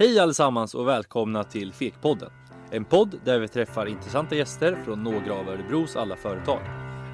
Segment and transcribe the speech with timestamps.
[0.00, 2.30] Hej allesammans och välkomna till Fekpodden.
[2.70, 6.60] En podd där vi träffar intressanta gäster från några av Örebros alla företag.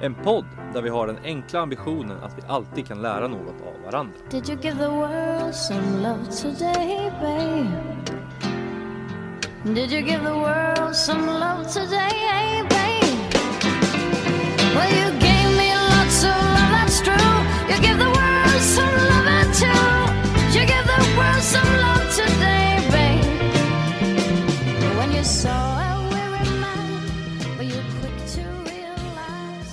[0.01, 3.83] En podd där vi har den enkla ambitionen att vi alltid kan lära något av
[3.85, 4.13] varandra.
[4.31, 7.69] Did you give the world some love today, babe?
[9.63, 13.35] Did you give the world some love today, babe?
[14.75, 15.14] Well, you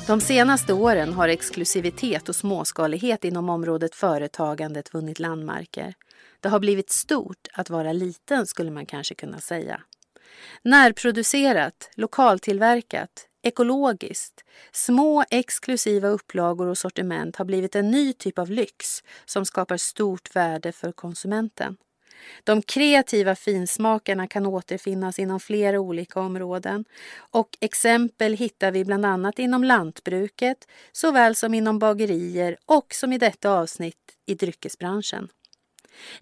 [0.06, 5.94] De senaste åren har exklusivitet och småskalighet inom området företagandet vunnit landmarker.
[6.40, 9.80] Det har blivit stort att vara liten skulle man kanske kunna säga.
[10.62, 19.02] Närproducerat, lokaltillverkat, ekologiskt, små exklusiva upplagor och sortiment har blivit en ny typ av lyx
[19.24, 21.76] som skapar stort värde för konsumenten.
[22.44, 26.84] De kreativa finsmakarna kan återfinnas inom flera olika områden
[27.30, 33.18] och exempel hittar vi bland annat inom lantbruket såväl som inom bagerier och som i
[33.18, 35.28] detta avsnitt i dryckesbranschen.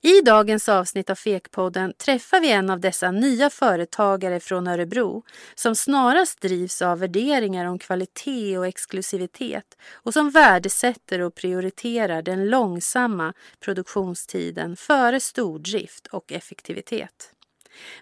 [0.01, 5.23] I dagens avsnitt av Fekpodden träffar vi en av dessa nya företagare från Örebro
[5.55, 12.51] som snarast drivs av värderingar om kvalitet och exklusivitet och som värdesätter och prioriterar den
[12.51, 17.33] långsamma produktionstiden före stordrift och effektivitet.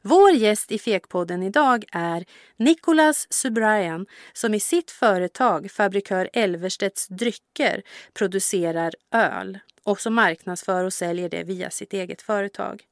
[0.02, 2.24] Vår gäst i Fekpodden idag är
[2.56, 7.82] Nicolas Subrian som i sitt företag Fabrikör Elverstedts drycker
[8.14, 12.84] producerar öl och som marknadsför och säljer det via sitt eget företag.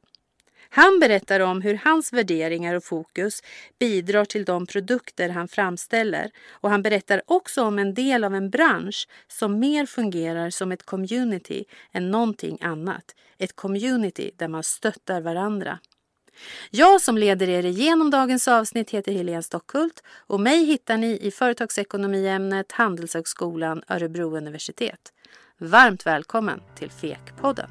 [0.69, 3.43] Han berättar om hur hans värderingar och fokus
[3.79, 8.51] bidrar till de produkter han framställer och han berättar också om en del av en
[8.51, 13.15] bransch som mer fungerar som ett community än någonting annat.
[13.39, 15.79] Ett community där man stöttar varandra.
[16.71, 21.31] Jag som leder er igenom dagens avsnitt heter Helene Stockhult och mig hittar ni i
[21.31, 25.13] företagsekonomiämnet Handelshögskolan Örebro universitet.
[25.59, 27.71] Varmt välkommen till Fekpodden.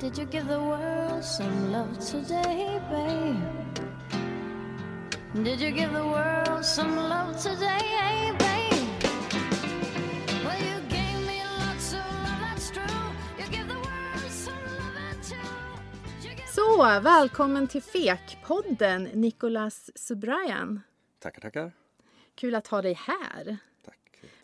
[0.00, 3.36] Did you give the world some love today, babe?
[5.44, 9.02] Did you give the world some love today, babe?
[10.44, 12.84] Well, you gave me lots of love, that's true.
[13.38, 15.36] You give the world some love and too.
[16.22, 20.80] You give Så, välkommen till Fekpodden, Nicolas Subrayan.
[21.18, 21.72] Tackar, tackar.
[22.34, 23.58] Kul att ha dig här.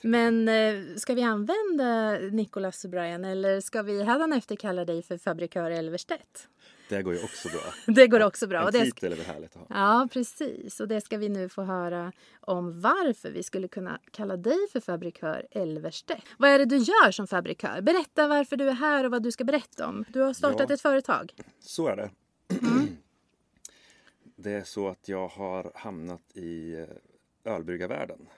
[0.07, 5.71] Men eh, ska vi använda Nicolas Subrayan eller ska vi hädanefter kalla dig för fabrikör
[5.71, 6.49] Elverstedt?
[6.89, 7.61] Det går ju också bra.
[7.95, 8.61] Det går också bra.
[8.61, 9.77] En Och det titel är väl härligt att ha.
[10.01, 10.81] Ja, precis.
[10.81, 14.81] Och det ska vi nu få höra om varför vi skulle kunna kalla dig för
[14.81, 16.23] fabrikör Elverstedt.
[16.39, 17.81] Vad är det du gör som fabrikör?
[17.81, 20.05] Berätta varför du är här och vad du ska berätta om.
[20.09, 20.75] Du har startat Ja.
[20.75, 21.33] ett företag.
[21.61, 22.11] Så är det.
[24.37, 28.29] Det är så att jag har hamnat i eh, ölbryggarvärlden.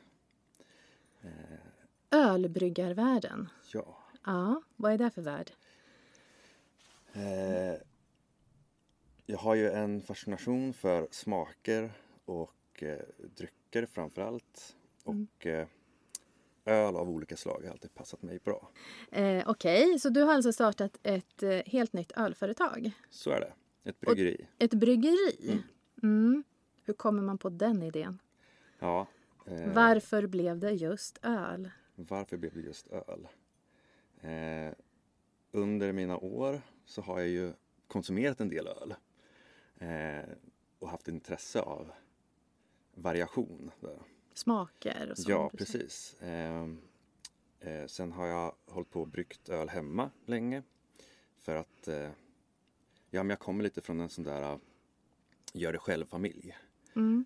[2.10, 3.48] Ölbryggarvärlden.
[3.72, 3.98] Ja.
[4.24, 5.50] Ja, vad är det för värld?
[7.12, 7.74] Eh,
[9.26, 11.92] jag har ju en fascination för smaker
[12.24, 12.98] och eh,
[13.36, 14.76] drycker framför allt.
[15.04, 15.66] Och eh,
[16.64, 18.70] öl av olika slag har alltid passat mig bra.
[19.10, 22.92] Eh, Okej, så du har alltså startat ett eh, helt nytt ölföretag?
[23.10, 23.52] Så är det.
[23.90, 24.48] Ett bryggeri.
[24.58, 25.62] Ett bryggeri?
[26.02, 26.44] Mm.
[26.84, 28.18] Hur kommer man på den idén?
[28.78, 29.06] Ja.
[29.50, 31.70] Eh, Varför blev det just öl?
[31.94, 33.28] Varför blev det just öl?
[34.20, 34.72] Eh,
[35.50, 37.53] under mina år så har jag ju
[37.87, 38.94] konsumerat en del öl
[39.78, 40.28] eh,
[40.78, 41.91] och haft intresse av
[42.94, 43.70] variation.
[43.81, 43.98] Där.
[44.34, 45.28] Smaker och sånt?
[45.28, 46.14] Ja, precis.
[46.22, 46.69] Eh,
[47.60, 50.62] eh, sen har jag hållit på och bryggt öl hemma länge
[51.38, 52.10] för att eh,
[53.10, 54.58] ja, men jag kommer lite från en sån där
[55.53, 56.56] gör det själv-familj
[56.97, 57.25] Mm.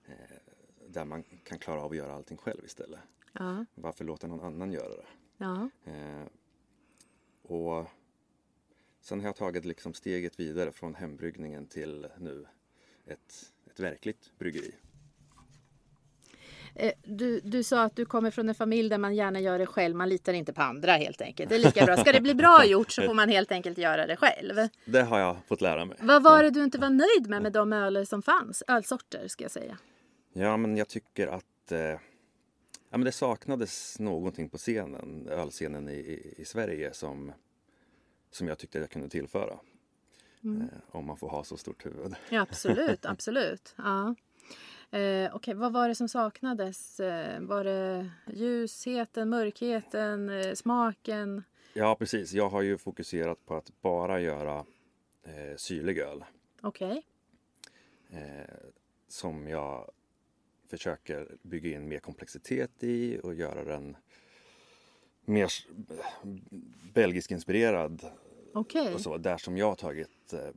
[0.92, 3.00] Där man kan klara av att göra allting själv istället.
[3.32, 5.06] Ja, Varför låta någon annan göra det?
[5.38, 5.70] ja.
[5.84, 6.26] Eh,
[7.42, 7.86] och
[9.00, 12.46] sen har jag tagit liksom steget vidare från hembryggningen till nu
[13.06, 14.75] ett, ett verkligt bryggeri.
[16.75, 19.67] Eh, Du, du sa att du kommer från en familj där man gärna gör det
[19.67, 19.96] själv.
[19.96, 21.49] Man litar inte på andra helt enkelt.
[21.50, 21.96] Det är lika bra.
[21.96, 24.55] Ska det bli bra gjort så får man helt enkelt göra det själv.
[24.84, 25.96] Det har jag fått lära mig.
[26.00, 28.62] Vad var det du inte var nöjd med med de öler som fanns?
[28.69, 29.78] Ölsorter ska jag säga.
[30.32, 31.99] Ja, men jag tycker att eh, ja,
[32.90, 37.32] men det saknades någonting på scenen, ölscenen i, i, i Sverige som,
[38.31, 39.58] som jag tyckte jag kunde tillföra.
[40.44, 42.14] Eh, om man får ha så stort huvud.
[42.31, 43.75] Ja, absolut, absolut.
[43.79, 44.14] Ja.
[44.99, 47.00] Eh, Okej, vad var det som saknades?
[47.00, 51.43] Eh, var det ljusheten, mörkheten, eh, smaken?
[51.75, 52.32] Ja, precis.
[52.32, 54.64] Jag har ju fokuserat på att bara göra
[55.23, 56.25] eh, syrlig öl.
[56.61, 57.02] Okej.
[58.11, 58.55] eh,
[59.08, 59.90] som jag
[60.72, 63.96] försöker bygga in mer komplexitet i och göra den
[65.24, 65.52] mer
[66.92, 68.10] belgisk-inspirerad
[68.54, 68.94] Okej.
[68.94, 69.16] och så.
[69.16, 70.48] Där som jag har tagit, eh,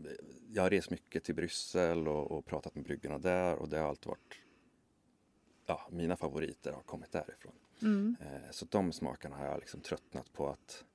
[0.54, 3.90] jag har rest mycket till Bryssel och, och pratat med bryggarna där och det har
[3.90, 4.36] alltid varit,
[5.66, 7.54] ja, mina favoriter har kommit därifrån.
[7.82, 8.16] Mm.
[8.22, 10.86] Eh, så de smakerna har jag liksom tröttnat på att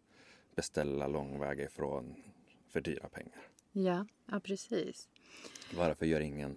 [0.54, 2.14] beställa långväga ifrån
[2.68, 3.40] för dyra pengar.
[3.72, 5.08] Ja, ja, precis.
[5.76, 6.56] Varför gör ingen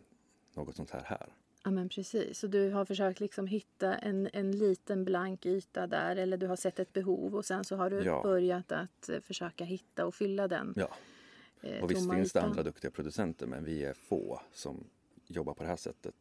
[0.54, 1.33] något sånt här här?
[1.63, 2.39] Ja, men precis.
[2.39, 6.56] Så du har försökt liksom hitta en, en liten blank yta där eller du har
[6.56, 8.21] sett ett behov och sen så har du Ja.
[8.24, 10.89] börjat att eh, försöka hitta och fylla den Ja,
[11.62, 14.83] eh, och visst finns det andra duktiga producenter men vi är få som
[15.27, 16.15] jobbar på det här sättet.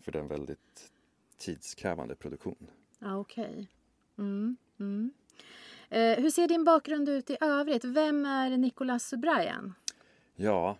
[0.00, 0.92] För det är en väldigt
[1.36, 2.70] tidskrävande produktion.
[2.98, 3.68] Ja, okej.
[4.18, 5.10] Mm, mm.
[5.90, 7.84] Eh, hur ser din bakgrund ut i övrigt?
[7.84, 9.74] Vem är Nicolas Subrayan?
[10.34, 10.76] Ja,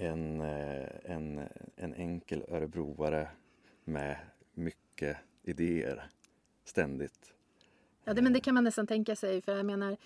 [0.00, 3.28] en, eh, en, en enkel örebroare
[3.84, 4.16] med
[4.52, 6.08] mycket idéer
[6.64, 7.34] ständigt.
[8.04, 9.42] Ja, det, men det kan man nästan tänka sig.
[9.42, 9.96] För jag menar,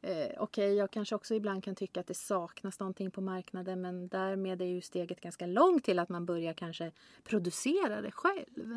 [0.00, 3.80] eh, okej, jag kanske också ibland kan tycka att det saknas någonting på marknaden.
[3.80, 6.92] Men därmed är ju steget ganska långt till att man börjar kanske
[7.24, 8.72] producera det själv.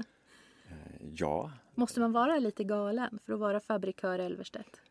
[0.70, 0.76] Eh,
[1.16, 4.82] Ja, Måste man vara lite galen för att vara fabrikör Elverstedt?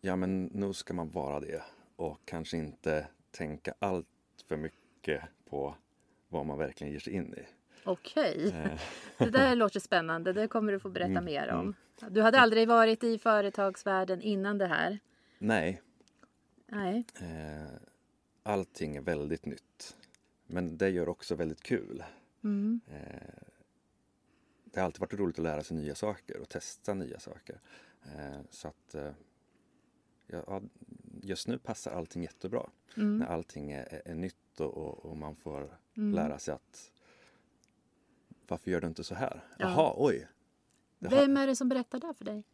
[0.00, 1.62] ja men nog ska man vara det
[1.96, 4.06] och kanske inte tänka allt
[4.48, 4.78] för mycket
[5.50, 5.74] på
[6.28, 7.46] vad man verkligen ger sig in i.
[7.84, 8.80] Okej, Eh,
[9.18, 10.32] det där låter spännande.
[10.32, 11.74] Det kommer du få berätta Mm, mer om.
[12.10, 14.98] Du hade aldrig varit i företagsvärlden innan det här?
[15.38, 15.82] nej,
[16.66, 17.04] Nej.
[17.20, 17.72] eh,
[18.42, 19.96] allting är väldigt nytt.
[20.46, 22.04] Men det gör också väldigt kul.
[22.44, 22.80] Mm.
[22.86, 23.42] Eh,
[24.64, 27.60] det har alltid varit roligt att lära sig nya saker och testa nya saker.
[28.50, 28.94] Så att
[30.26, 30.62] ja,
[31.22, 32.70] just nu passar allting jättebra.
[32.96, 33.18] Mm.
[33.18, 36.14] När allting är, är, är nytt och, och, och man får Mm.
[36.14, 36.92] lära sig att
[38.48, 39.44] varför gör du inte så här?
[39.58, 39.70] Ja.
[39.70, 40.28] Jaha, oj!
[41.00, 42.44] Här- Vem är det som berättar det för dig?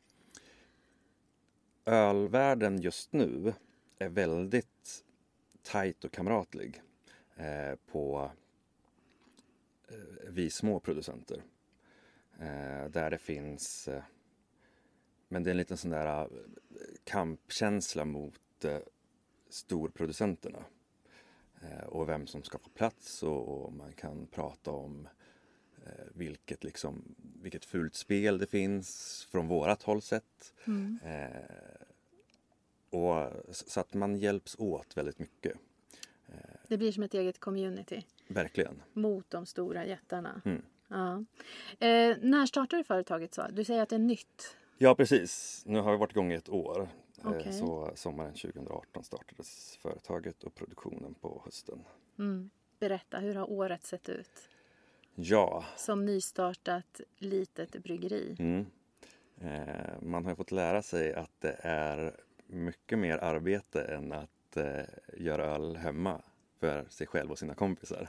[1.85, 3.55] Ölvärlden just nu
[3.99, 5.05] är väldigt
[5.63, 6.83] tajt och kamratlig
[7.37, 8.31] eh, på
[9.89, 9.97] eh,
[10.31, 11.43] vi små producenter.
[12.39, 14.03] Eh, där det finns, eh,
[15.29, 16.27] men det är en liten sån där eh,
[17.05, 18.79] kampkänsla mot eh,
[19.49, 20.65] storproducenterna.
[21.65, 25.09] Eh, och vem som ska få plats och, och man kan prata om
[25.87, 30.55] eh, vilket, liksom, vilket fult spel det finns från vårat håll sett.
[30.65, 30.99] Mm.
[31.05, 31.29] Eh,
[32.91, 35.57] och, så att man hjälps åt väldigt mycket.
[36.69, 38.83] Det blir som ett eget community Verkligen.
[38.93, 40.43] mot de stora jättarna.
[40.45, 40.63] Mm.
[40.89, 41.25] Ja.
[41.87, 43.35] Eh, när startade företaget?
[43.35, 43.47] så?
[43.53, 44.57] Du säger att det är nytt.
[44.79, 45.63] Ja, precis.
[45.67, 46.89] Nu har vi varit igång i ett år.
[47.25, 47.53] Eh, Okej.
[47.53, 51.85] Så sommaren 2018 startades företaget och produktionen på hösten.
[52.19, 52.51] Mm.
[52.79, 54.49] Berätta, hur har året sett ut?
[55.15, 58.37] Ja, Som nystartat litet bryggeri.
[58.39, 58.67] mm.
[59.41, 62.17] eh, man har fått lära sig att det är
[62.47, 64.83] mycket mer arbete än att eh,
[65.17, 66.23] göra öl hemma
[66.61, 68.09] för sig själv och sina kompisar.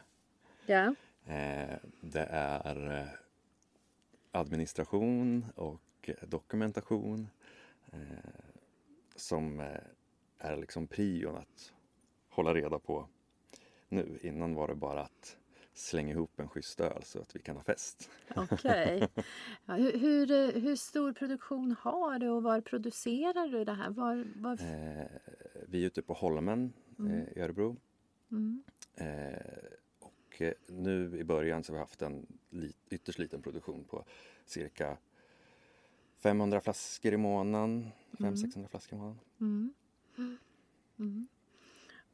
[0.66, 0.96] Ja.
[1.26, 3.08] Eh, det är eh,
[4.32, 7.28] administration och dokumentation
[7.92, 8.00] eh,
[9.16, 9.68] som eh,
[10.38, 11.74] är liksom prion att
[12.30, 13.08] hålla reda på
[13.90, 14.20] nu.
[14.22, 15.38] Innan var det bara att
[15.74, 18.10] slänga ihop en schysst öl så att vi kan ha fest.
[18.36, 19.08] Okej.
[19.66, 23.90] Ja, hur, hur, eh, hur stor produktion har du och var producerar du det här?
[23.90, 24.52] Var, var...
[24.52, 25.06] Eh,
[25.68, 27.78] vi är ute på Holmen eh, i Örebro.
[28.32, 28.64] Mm.
[28.96, 33.84] Eh, och eh, nu i början så har vi haft en lit, ytterst liten produktion
[33.84, 34.06] på
[34.46, 34.98] cirka
[36.26, 37.92] 500 flaskor i månaden.
[38.12, 39.20] 500-600 flaskor i månaden.
[39.40, 39.74] Mm.
[41.00, 41.28] Mm.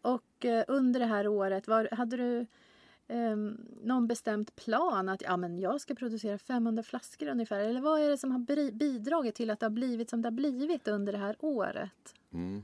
[0.01, 2.45] Och eh, under det här året, var, hade du
[3.07, 7.59] ehm, någon bestämd plan att ja, men jag ska producera 500 flaskor ungefär?
[7.59, 10.31] Eller vad är det som har bidragit till att det har blivit som det har
[10.31, 12.15] blivit under det här året?
[12.33, 12.63] Mm.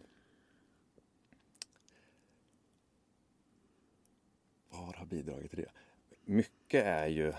[4.69, 5.71] Vad har bidragit till det?
[6.25, 7.33] Mycket är ju...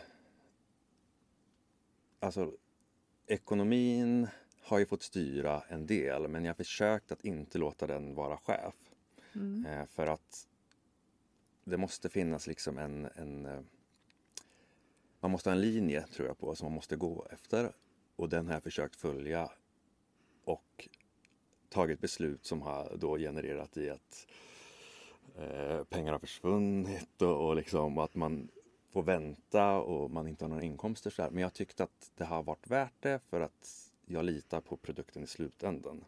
[2.21, 2.53] Alltså,
[3.29, 4.29] ekonomin
[4.63, 8.37] har ju fått styra en del men jag har försökt att inte låta den vara
[8.37, 8.75] chef.
[9.35, 9.67] Mm.
[9.67, 10.49] Eh, för att
[11.65, 13.47] det måste finnas liksom en, en...
[13.47, 13.61] eh,
[15.21, 17.73] Man måste ha en linje tror jag på som man måste gå efter.
[18.17, 19.51] Och den har jag försökt följa.
[20.45, 20.89] Och
[21.69, 24.27] tagit beslut som har då genererat i att
[25.39, 28.49] eh, pengar har försvunnit och, och liksom att man
[28.91, 31.11] får vänta och man inte har några inkomster.
[31.11, 31.31] Så här.
[31.31, 35.23] Men jag tyckte att det har varit värt det för att jag litar på produkten
[35.23, 36.05] i slutändan.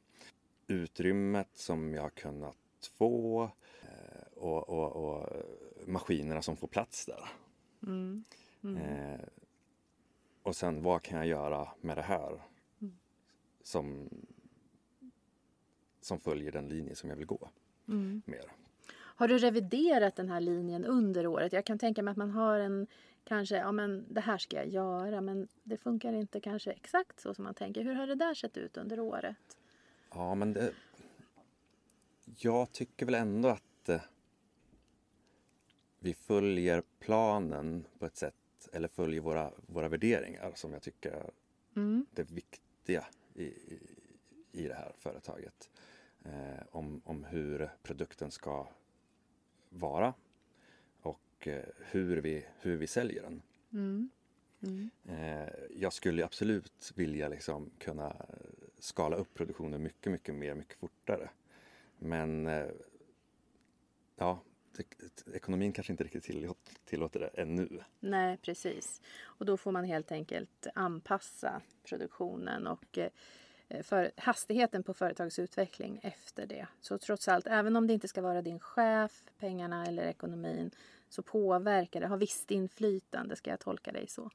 [0.66, 2.56] Utrymmet som jag har kunnat
[2.92, 3.42] få
[3.82, 5.28] eh, och, och, och
[5.86, 7.28] maskinerna som får plats där.
[7.82, 8.24] Mm.
[8.76, 9.20] Eh,
[10.42, 12.42] och sen vad kan jag göra med det här
[12.82, 12.98] Mm.
[13.62, 14.08] som,
[16.00, 17.48] som följer den linje som jag vill gå
[17.88, 18.22] Mm.
[18.26, 18.52] mer.
[19.20, 21.52] Har du reviderat den här linjen under året?
[21.52, 22.86] Jag kan tänka mig att man har en
[23.24, 27.34] kanske, ja men det här ska jag göra men det funkar inte kanske exakt så
[27.34, 27.84] som man tänker.
[27.84, 29.58] Hur har det där sett ut under året?
[30.10, 30.72] Ja, men det,
[32.24, 34.00] jag tycker väl ändå att eh,
[35.98, 41.30] vi följer planen på ett sätt, eller följer våra, våra värderingar som jag tycker är
[41.76, 42.06] Mm.
[42.14, 43.78] det viktiga i, i,
[44.52, 45.70] i det här företaget.
[46.24, 48.66] Eh, om, om hur produkten ska
[49.70, 50.14] vara
[51.00, 53.42] och eh, hur, vi, hur vi säljer den.
[53.72, 54.10] Mm.
[54.62, 54.90] Mm.
[55.08, 58.16] Eh, jag skulle absolut vilja liksom kunna
[58.78, 61.30] skala upp produktionen mycket, mycket mer, mycket fortare.
[61.98, 62.66] Men eh,
[64.16, 64.40] ja,
[65.34, 67.84] ekonomin kanske inte riktigt tillåter, det ännu.
[68.00, 69.00] Nej, precis.
[69.22, 72.98] Och då får man helt enkelt anpassa produktionen och
[73.82, 76.66] för hastigheten på företagsutveckling efter det.
[76.80, 80.70] Så trots allt, även om det inte ska vara din chef, pengarna eller ekonomin,
[81.08, 84.30] så påverkar det, har visst inflytande, ska jag tolka dig så?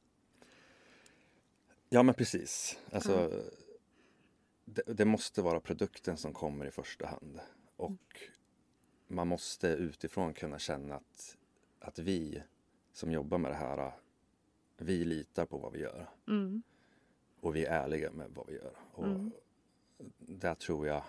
[1.90, 2.80] Ja, men precis.
[2.92, 3.44] Alltså,
[4.66, 7.40] det, det måste vara produkten som kommer i första hand.
[7.76, 8.22] Och
[9.08, 11.38] man måste utifrån kunna känna att,
[11.80, 12.44] att vi
[12.94, 13.92] som jobbar med det här,
[14.78, 16.10] vi litar på vad vi gör.
[16.28, 16.64] Mm.
[17.46, 18.74] Och vi är ärliga med vad vi gör.
[18.94, 19.32] Och Mm.
[20.18, 21.04] där tror jag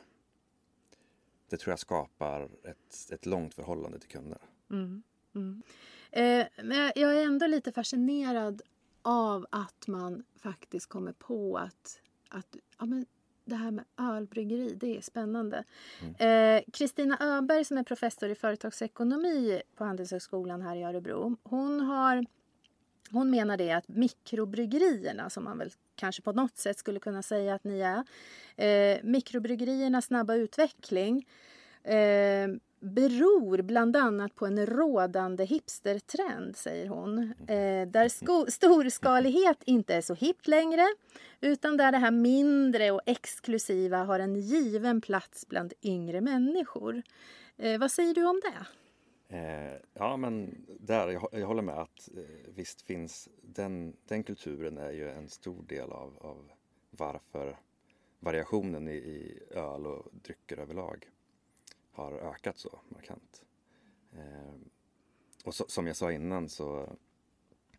[1.48, 4.38] det tror jag skapar ett, ett långt förhållande till kunder.
[4.70, 5.02] Mm.
[5.34, 5.62] Mm.
[6.10, 8.62] Eh, men jag- är ändå lite fascinerad
[9.02, 13.06] av att man faktiskt kommer på att, att ja, men
[13.44, 15.64] det här med ölbryggeri, det är spännande.
[16.18, 22.26] Eh, Kristina Öberg som är professor i företagsekonomi på Handelshögskolan här i Örebro, hon har
[23.10, 27.54] hon menar det att mikrobryggerierna, som man väl kanske på något sätt skulle kunna säga
[27.54, 28.04] att ni är,
[28.66, 31.28] eh, mikrobryggeriernas snabba utveckling
[31.84, 32.48] eh,
[32.80, 37.18] beror bland annat på en rådande hipstertrend, säger hon.
[37.48, 40.86] Eh, där sko- storskalighet inte är så hippt längre
[41.40, 47.02] utan där det här mindre och exklusiva har en given plats bland yngre människor.
[47.56, 48.66] Eh, vad säger du om det?
[49.28, 54.78] Eh, ja, men där, jag, jag håller med att eh, visst finns den, den kulturen
[54.78, 56.50] är ju en stor del av, av
[56.90, 57.56] varför
[58.20, 61.10] variationen i, i öl och drycker överlag
[61.90, 63.44] har ökat så markant.
[64.12, 64.54] Eh,
[65.44, 66.96] och så, som jag sa innan så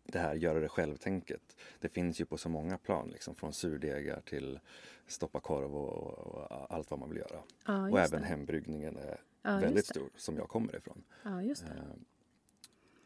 [0.02, 1.56] det här göra det själv-tänket.
[1.80, 4.60] Det finns ju på så många plan, liksom, från surdegar till
[5.06, 7.42] stoppa korv och, och allt vad man vill göra.
[7.66, 8.26] Ja, och även det.
[8.26, 9.20] hembryggningen är
[9.52, 11.04] Ja, väldigt stor, som jag kommer ifrån.
[11.22, 11.72] Ja, just det.
[11.72, 11.82] Eh,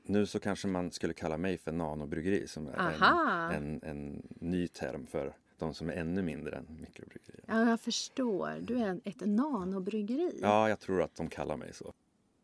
[0.03, 4.69] nu så kanske man skulle kalla mig för nanobryggeri som är en, en, en ny
[4.69, 7.45] term för de som är ännu mindre än mikrobryggerier.
[7.47, 8.59] Ja, jag förstår.
[8.61, 10.39] Du är ett nanobryggeri.
[10.43, 11.93] Ja, jag tror att de kallar mig så.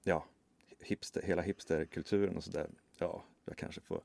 [0.03, 0.25] Ja,
[0.81, 2.71] hipster, hela hipsterkulturen och sådär.
[2.99, 4.01] Ja, jag kanske får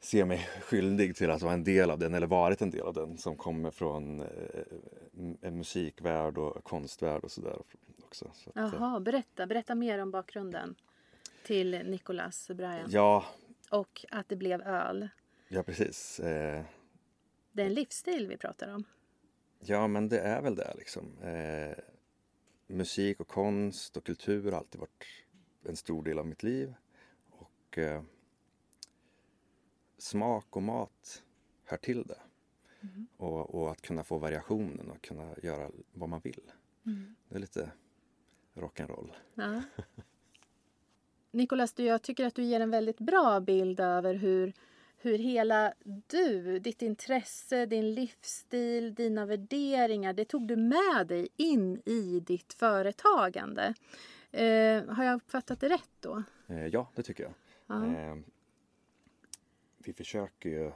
[0.00, 2.94] se mig skyldig till att vara en del av den eller varit en del av
[2.94, 4.20] den som kommer från
[5.42, 7.62] eh, musikvärld och konstvärld och sådär
[8.04, 8.30] också.
[8.34, 10.74] Så att, eh, Jaha, berätta, berätta mer om bakgrunden
[11.46, 12.86] till Nicolas Brian.
[12.90, 13.24] ja,
[13.70, 15.08] Och att det blev öl.
[15.48, 16.20] ja, precis.
[16.20, 16.62] Eh,
[17.52, 18.84] Det är en livsstil vi pratar om.
[19.60, 21.18] Ja, men det är väl det liksom.
[21.22, 21.76] Eh,
[22.66, 25.04] musik och konst och kultur har alltid varit
[25.64, 26.74] en stor del av mitt liv.
[27.30, 28.02] Och eh,
[29.98, 31.22] smak och mat
[31.64, 32.18] hör till det.
[33.16, 36.50] Och, och att kunna få variationen och kunna göra vad man vill.
[37.28, 37.70] Det är lite
[38.54, 39.10] rock'n'roll.
[39.34, 39.62] Ja.
[41.30, 44.52] Nicolas, du, jag tycker att du ger en väldigt bra bild över hur,
[44.96, 45.72] hur hela
[46.06, 52.52] du, ditt intresse, din livsstil, dina värderingar, det tog du med dig in i ditt
[52.52, 53.74] företagande.
[54.30, 56.22] Eh, har jag uppfattat det rätt då?
[56.46, 57.32] Eh, ja, det tycker jag.
[57.66, 57.86] Ja.
[57.86, 58.16] Eh,
[59.78, 60.72] vi försöker ju...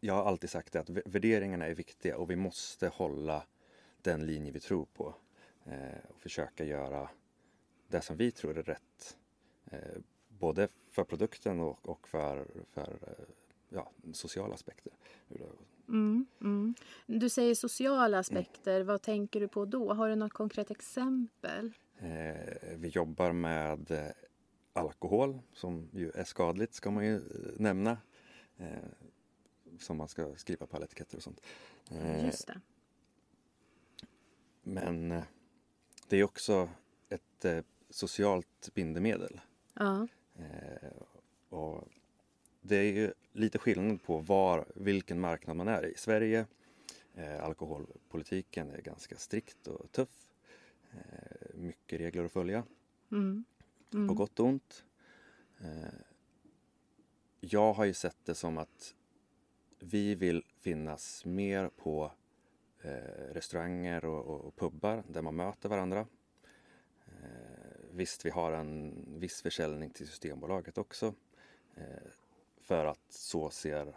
[0.00, 3.46] Jag har alltid sagt det att vä- värderingarna är viktiga och vi måste hålla
[4.02, 5.14] den linje vi tror på.
[5.64, 7.08] Eh, och försöka göra
[7.88, 9.18] det som vi tror är rätt.
[9.70, 9.98] Eh,
[10.28, 13.24] både för produkten och, och för, för eh,
[13.68, 14.92] ja, sociala aspekter.
[15.88, 16.74] Mm, mm.
[17.06, 18.82] Du säger sociala aspekter.
[18.82, 19.92] Vad tänker du på då?
[19.92, 21.72] Har du något konkret exempel?
[21.98, 24.12] Eh, vi jobbar med
[24.72, 27.22] alkohol som ju är skadligt ska man ju eh,
[27.56, 27.98] nämna.
[28.56, 28.66] Eh,
[29.78, 31.40] som man ska skriva på alla etiketter och sånt.
[31.90, 32.60] Eh, Just det.
[34.62, 35.22] men eh,
[36.08, 36.68] det är också
[37.08, 39.40] ett eh, socialt bindemedel.
[39.74, 40.08] Ja.
[40.36, 40.92] Eh,
[41.48, 41.88] och
[42.60, 45.92] det är ju lite skillnad på var, vilken marknad man är i.
[45.92, 46.46] I Sverige,
[47.40, 50.28] alkoholpolitiken är ganska strikt och tuff.
[51.54, 52.64] Mycket regler att följa,
[53.10, 53.44] Mm.
[53.92, 54.84] På gott och ont.
[55.60, 55.94] Eh,
[57.40, 58.94] jag har ju sett det som att
[59.78, 62.12] vi vill finnas mer på
[62.82, 66.06] eh, restauranger och, och, pubbar där man möter varandra.
[67.06, 71.14] Eh, visst, vi har en viss försäljning till Systembolaget också.
[72.60, 73.96] För att så ser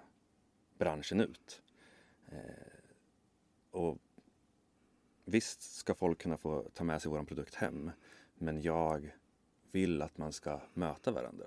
[0.78, 1.62] branschen ut.
[3.72, 3.98] Och
[5.26, 7.92] visst ska folk kunna få ta med sig vår produkt hem.
[8.36, 9.16] Men jag
[9.76, 11.46] vill att man ska möta varandra.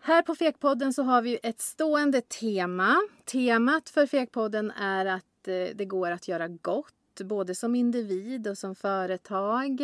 [0.00, 2.96] Här på Fekpodden så har vi ett stående tema.
[3.24, 8.58] Temat för Fekpodden är att eh, det går att göra gott, både som individ och
[8.58, 9.78] som företag.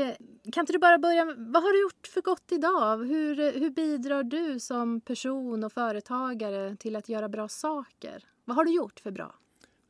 [0.53, 3.05] Kan inte du bara börja med, vad har du gjort för gott idag?
[3.05, 8.25] Hur, hur bidrar du som person och företagare till att göra bra saker?
[8.45, 9.35] Vad har du gjort för bra?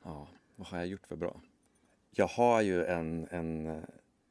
[0.05, 1.41] Ja, vad har jag gjort för bra?
[2.11, 3.83] Jag har ju en, en,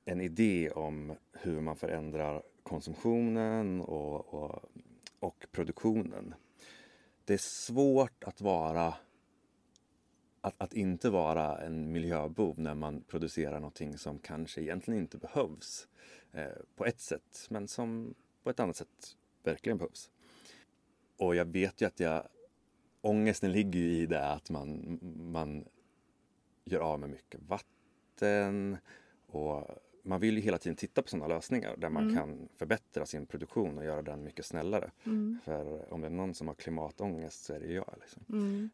[0.05, 4.71] en idé om hur man förändrar konsumtionen och, och,
[5.19, 6.33] och produktionen.
[7.25, 8.93] Det är svårt att vara
[10.41, 15.87] att, att inte vara en miljöbov när man producerar någonting som kanske egentligen inte behövs
[16.31, 18.13] eh, på ett sätt men som
[18.43, 20.09] på ett annat sätt verkligen behövs.
[21.17, 22.27] Och jag vet ju att jag,
[23.01, 24.99] ångesten ligger ju i det att man,
[25.31, 25.65] man
[26.65, 28.77] gör av med mycket vatten
[29.27, 29.67] och
[30.03, 33.77] man vill ju hela tiden titta på sådana lösningar där man kan förbättra sin produktion
[33.77, 34.91] och göra den mycket snällare.
[35.43, 37.95] För om det är någon som har klimatångest så är det jag.
[38.01, 38.23] Liksom.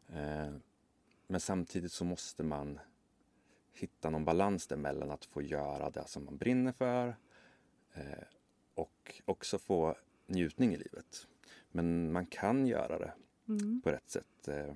[0.08, 0.54] Eh,
[1.26, 2.78] men samtidigt så måste man
[3.72, 7.16] hitta någon balans där mellan att få göra det som man brinner för
[7.94, 8.24] eh,
[8.74, 9.94] och också få
[10.26, 11.26] njutning i livet.
[11.70, 13.12] Men man kan göra det
[13.84, 14.48] på rätt sätt.
[14.48, 14.72] Eh,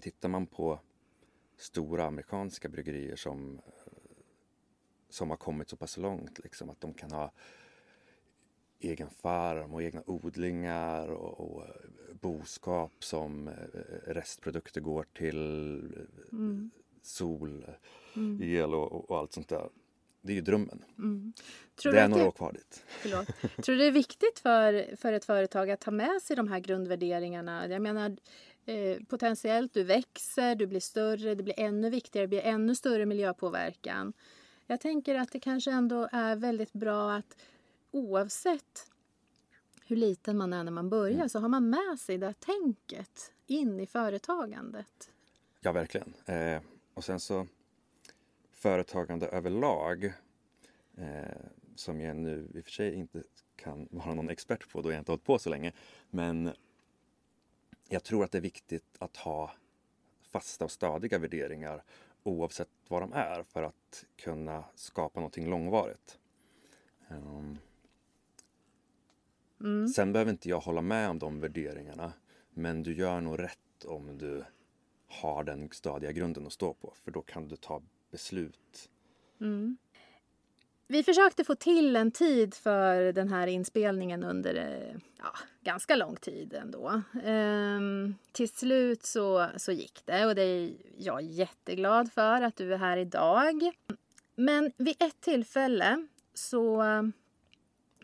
[0.00, 0.80] Tittar man på
[1.56, 3.60] stora amerikanska bryggerier som,
[5.10, 7.32] som har kommit så pass långt liksom, att de kan ha
[8.80, 11.70] egen farm och egna odlingar och, och eh,
[12.20, 13.52] boskap som eh,
[14.06, 15.36] restprodukter går till,
[16.32, 16.70] Mm.
[17.02, 17.66] sol,
[18.40, 19.68] el och, och, allt sånt där.
[20.22, 20.84] Det är ju drömmen.
[21.82, 22.82] Tror det är några det- år kvar dit.
[22.88, 23.26] Förlåt.
[23.64, 26.60] Tror du det är viktigt för, för ett företag att ta med sig de här
[26.60, 27.68] grundvärderingarna?
[27.68, 28.16] Jag menar,
[28.66, 33.06] eh, potentiellt du växer, du blir större, det blir ännu viktigare, det blir ännu större
[33.06, 34.12] miljöpåverkan.
[34.70, 37.36] Jag tänker att det kanske ändå är väldigt bra att
[37.90, 38.90] oavsett
[39.86, 43.80] hur liten man är när man börjar så har man med sig det tänket in
[43.80, 45.10] i företagandet.
[45.60, 46.14] Ja, verkligen.
[46.26, 46.62] Eh,
[46.94, 47.46] och sen så
[48.52, 50.04] företagande överlag
[50.96, 51.38] eh,
[51.74, 53.22] som jag nu i och för sig inte
[53.56, 55.72] kan vara någon expert på då jag inte hållit på så länge.
[56.10, 56.50] Men
[57.88, 59.50] jag tror att det är viktigt att ha
[60.22, 61.82] fasta och stadiga värderingar
[62.22, 66.18] oavsett vad de är för att kunna skapa någonting långvarigt.
[67.08, 67.58] Ehm,
[69.88, 72.12] Sen behöver inte jag hålla med om de värderingarna
[72.50, 74.44] men du gör nog rätt om du
[75.06, 78.90] har den stadiga grunden att stå på för då kan du ta beslut.
[80.90, 86.16] Vi försökte få till en tid för den här inspelningen under eh, ja, ganska lång
[86.16, 87.02] tid ändå.
[87.24, 92.74] Ehm, till slut så, så gick det och det är jag jätteglad för att du
[92.74, 93.72] är här idag.
[94.34, 96.84] Men vid ett tillfälle så,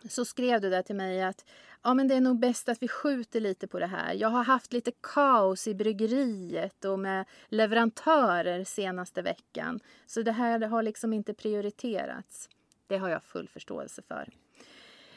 [0.09, 1.44] så skrev du där till mig att
[1.83, 4.14] ja, men det är nog bäst att vi skjuter lite på det här.
[4.14, 9.81] Jag har haft lite kaos i bryggeriet och med leverantörer senaste veckan.
[10.07, 12.49] Så det här har liksom inte prioriterats.
[12.87, 14.29] Det har jag full förståelse för.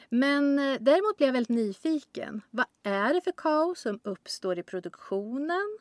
[0.08, 2.42] Men eh, däremot blir jag väldigt nyfiken.
[2.50, 5.78] Vad är det för kaos som uppstår i produktionen?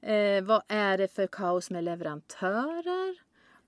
[0.00, 3.20] Eh, vad är det för kaos med leverantörer?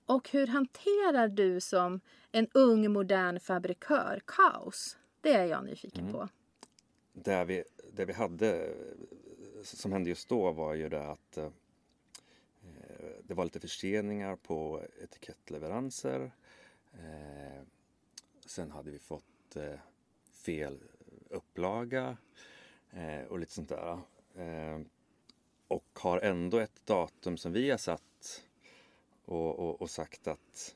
[0.05, 1.99] Och hur hanterar du som
[2.31, 4.97] en ung modern fabrikör kaos?
[5.21, 6.29] Det är jag nyfiken på.
[7.13, 8.73] Det vi, det vi hade eh,
[9.63, 11.49] som hände just då var ju det att eh,
[13.23, 16.31] det var lite förseningar på etikettleveranser.
[16.93, 17.61] Eh,
[18.45, 19.79] sen hade vi fått eh,
[20.31, 20.83] fel
[21.29, 22.17] upplaga
[22.91, 23.99] eh, och lite sånt där.
[24.35, 24.81] Eh,
[25.67, 28.43] och har ändå ett datum som vi har satt
[29.25, 30.75] och, och, och sagt att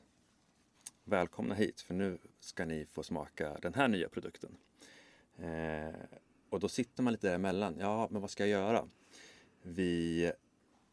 [1.04, 4.56] välkomna hit för nu ska ni få smaka den här nya produkten.
[5.36, 5.94] Eh,
[6.50, 7.76] och då sitter man lite däremellan.
[7.80, 8.88] Ja, men vad ska jag göra?
[9.62, 10.32] Vi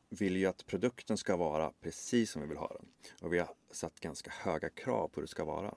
[0.10, 2.86] vill ju att produkten ska vara precis som vi vill ha den.
[3.22, 5.74] Och vi har satt ganska höga krav på hur det ska vara.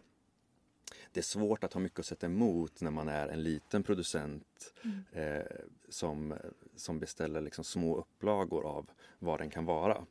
[1.13, 4.75] det är svårt att ha mycket att sätta emot när man är en liten producent
[5.13, 5.43] eh,
[5.89, 6.35] som,
[6.77, 10.05] som beställer liksom små upplagor av vad den kan vara.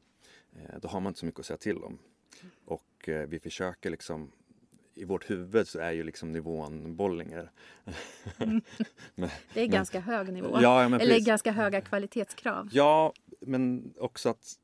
[0.56, 2.00] Eh, då har man inte så mycket att säga till om.
[2.66, 4.32] Och eh, vi försöker liksom
[4.94, 7.52] i vårt huvud så är ju liksom nivån Bollinger.
[8.38, 8.62] men,
[9.16, 10.58] Det är men- ganska hög nivå.
[10.62, 11.28] Ja, men Eller precis.
[11.28, 12.70] ganska höga kvalitetskrav.
[12.72, 14.60] Ja, men också att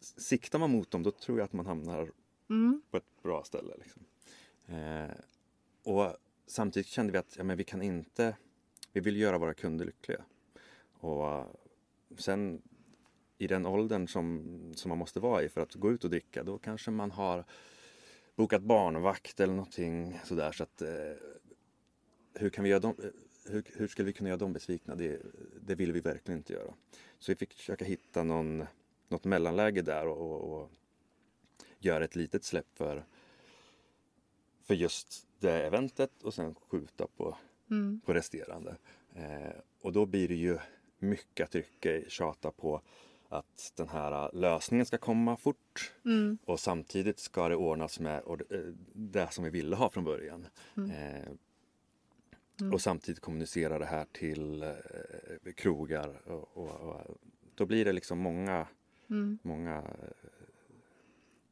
[0.00, 2.10] siktar man mot dem då tror jag att man hamnar
[2.50, 2.82] Mm.
[2.90, 3.74] på ett bra ställe.
[3.78, 4.02] Liksom.
[4.66, 5.10] Eh,
[5.82, 8.36] och samtidigt kände vi att ja, men vi kan inte,
[8.92, 10.24] vi vill göra våra kunder lyckliga.
[10.92, 11.46] Och
[12.18, 12.62] sen
[13.38, 16.42] i den åldern som, som man måste vara i för att gå ut och dricka,
[16.44, 17.44] då kanske man har
[18.36, 20.52] bokat barnvakt eller någonting sådär.
[20.52, 21.12] Så att, eh,
[22.34, 22.94] hur, kan vi göra dem,
[23.44, 24.94] hur, hur skulle vi kunna göra dem besvikna?
[24.94, 25.20] Det,
[25.60, 26.74] det vill vi verkligen inte göra.
[27.18, 28.64] Så vi fick försöka hitta någon,
[29.08, 30.70] något mellanläge där och, och, och
[31.78, 33.04] göra ett litet släpp för,
[34.62, 37.36] för just det eventet och sen skjuta på,
[37.70, 38.00] Mm.
[38.04, 38.76] på resterande.
[39.14, 40.58] Eh, och då blir det ju
[40.98, 42.82] mycket att trycka, tjata på
[43.28, 46.38] att den här lösningen ska komma fort Mm.
[46.44, 48.58] och samtidigt ska det ordnas med eh,
[48.92, 50.46] det som vi ville ha från början.
[50.76, 50.90] Mm.
[50.90, 51.28] Eh,
[52.72, 57.18] Och samtidigt kommunicera det här till eh, krogar och, och, och
[57.54, 58.66] då blir det liksom många,
[59.10, 59.38] Mm.
[59.42, 59.84] många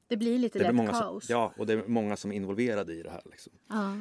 [0.08, 1.26] Det blir lite det lätt många kaos.
[1.26, 3.22] som, ja, och det är många som är involverade i det här.
[3.24, 3.52] Liksom.
[3.68, 3.96] Ja.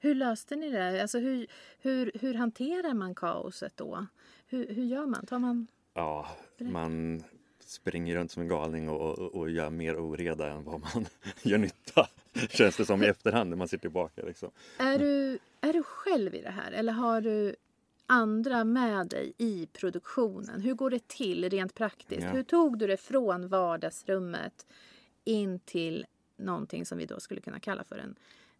[0.00, 1.02] Hur löste ni det?
[1.02, 1.46] Alltså hur,
[1.80, 4.06] hur, hur hanterar man kaoset då?
[4.46, 5.26] Hur, hur gör man?
[5.26, 5.66] Tar man...
[5.94, 7.22] Ja, man
[7.68, 11.06] springer runt som en galning och, och, och gör mer oreda än vad man
[11.42, 12.08] gör nytta.
[12.50, 14.22] Känns det som i efterhand när man ser tillbaka.
[14.22, 14.50] Liksom.
[14.78, 17.56] Är, du, är du själv i det här eller har du
[18.06, 20.60] andra med dig i produktionen?
[20.60, 22.22] Hur går det till rent praktiskt?
[22.22, 22.30] Ja.
[22.30, 24.66] Hur tog du det från vardagsrummet
[25.24, 28.14] in till någonting som vi då skulle kunna kalla för en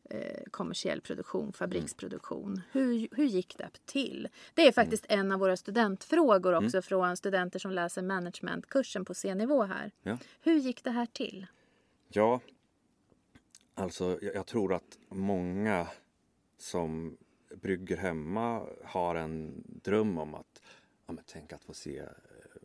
[0.09, 2.61] eh, kommersiell produktion, fabriksproduktion.
[2.73, 4.29] Hur, hur gick det till?
[4.55, 9.63] Det är faktiskt en av våra studentfrågor också från studenter som läser managementkursen på C-nivå
[9.63, 9.93] här.
[10.03, 10.19] Ja.
[10.41, 11.47] Hur gick det här till?
[12.09, 12.41] Ja,
[13.75, 15.87] alltså jag, jag tror att många
[16.59, 17.17] som
[17.55, 20.63] brygger hemma har en dröm om att
[21.07, 22.07] ja, men tänk att få se eh,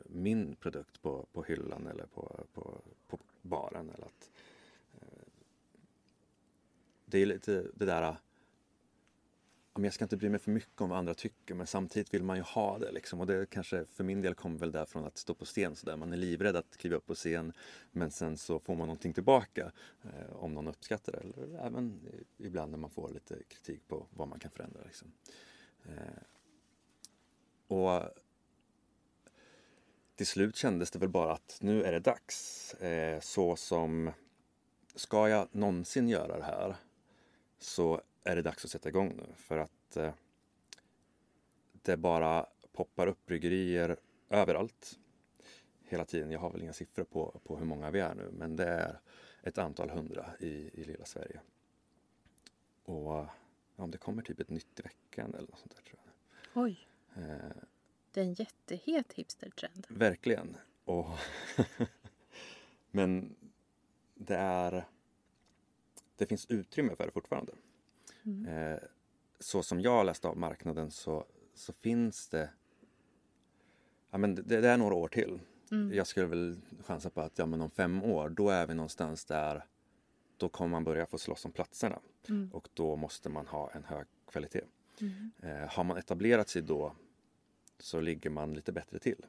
[0.06, 3.90] min produkt på, på hyllan eller på, på, på baren.
[3.90, 4.32] Eller att,
[7.13, 8.15] det är lite det där äh,
[9.84, 12.38] jag ska inte bry mig för mycket om vad andra tycker men samtidigt vill man
[12.38, 13.19] ju ha det liksom.
[13.19, 15.97] Och det kanske för min del kommer väl därifrån att stå på scen sådär.
[15.97, 17.54] Man är livrädd att kliva upp på scen
[17.91, 19.71] men sen så får man någonting tillbaka
[20.04, 21.19] eh, om någon uppskattar det.
[21.19, 21.99] Eller även
[22.38, 24.80] ibland när man får lite kritik på vad man kan förändra.
[24.86, 25.12] Liksom.
[25.86, 26.23] Eh,
[27.67, 28.02] och
[30.15, 32.73] till slut kändes det väl bara att nu är det dags.
[32.73, 34.12] Eh, så som
[34.95, 36.76] ska jag någonsin göra det här
[37.63, 40.13] så är det dags att sätta igång nu för att eh,
[41.71, 43.97] det bara poppar upp bryggerier
[44.30, 44.99] överallt
[45.84, 46.32] hela tiden.
[46.32, 48.99] Jag har väl inga siffror på, på hur många vi är nu men det är
[49.43, 51.39] ett antal hundra i, i lilla Sverige.
[52.84, 53.30] Och ja,
[53.76, 56.63] om det kommer typ ett nytt i veckan eller något sånt där tror jag.
[56.63, 57.63] Oj, Eh,
[58.12, 59.88] det är en jättehet hipstertrend.
[59.89, 60.58] Verkligen.
[60.86, 61.08] Och
[62.91, 63.36] Men
[64.15, 64.86] det är
[66.15, 67.54] Det finns utrymme för det fortfarande.
[68.47, 68.80] Eh,
[69.39, 72.49] så som jag läste av marknaden så, så finns det
[74.12, 75.39] ja, men det, det är några år till.
[75.91, 79.26] Jag skulle väl chansa på att ja, men om fem år då är vi någonstans
[79.26, 79.65] där
[80.38, 81.99] då kommer man börja få slåss om platserna
[82.52, 84.62] och då måste man ha en hög kvalitet.
[85.41, 86.95] Eh, har man etablerat sig då
[87.80, 89.26] så ligger man lite bättre till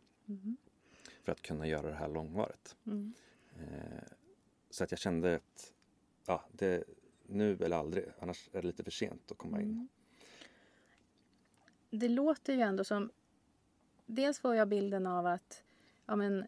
[1.22, 2.76] för att kunna göra det här långvarigt.
[3.56, 4.02] Eh,
[4.70, 5.72] så att jag kände att
[6.26, 6.84] ja, det,
[7.26, 9.88] nu eller aldrig, annars är det lite för sent att komma in.
[11.90, 13.10] Det låter ju ändå som...
[14.06, 15.62] Dels får jag bilden av att
[16.06, 16.46] ja, men,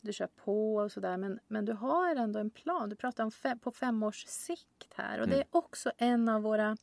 [0.00, 2.88] du kör på och sådär men, men du har ändå en plan.
[2.88, 5.20] Du pratar om fem, på fem års sikt här.
[5.20, 6.76] Och det är också en av våra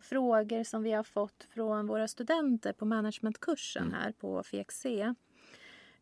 [0.00, 4.86] frågor som vi har fått från våra studenter på managementkursen här på FXC.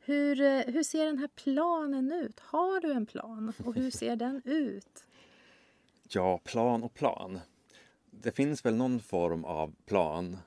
[0.00, 2.40] Hur, eh, hur ser den här planen ut?
[2.40, 3.52] Har du en plan?
[3.64, 5.06] Och hur ser den ut?
[6.08, 7.40] Ja, plan och plan.
[8.10, 10.38] Det finns väl någon form av plan